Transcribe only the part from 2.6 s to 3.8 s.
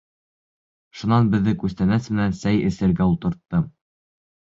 эсергә ултыртты.